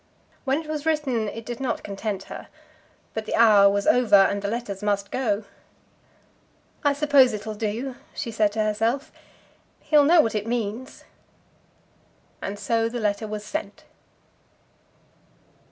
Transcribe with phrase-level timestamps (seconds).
[0.45, 2.47] When it was written it did not content her.
[3.13, 5.43] But the hour was over, and the letters must go.
[6.83, 9.11] "I suppose it'll do," she said to herself.
[9.79, 11.03] "He'll know what it means."
[12.41, 13.83] And so the letter was sent.